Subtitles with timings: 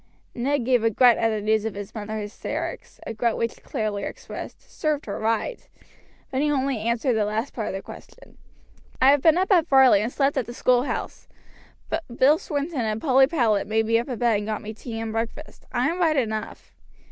[0.33, 4.01] Ned gave a grunt at the news of his mother's hysterics a grunt which clearly
[4.03, 5.69] expressed "served her right,"
[6.31, 8.35] but he only answered the last part of the question.
[8.99, 11.27] "I have been up at Varley, and slept at the schoolhouse.
[12.15, 15.11] Bill Swinn and Polly Powlett made me up a bed and got me tea and
[15.11, 15.67] breakfast.
[15.71, 16.73] I am right enough."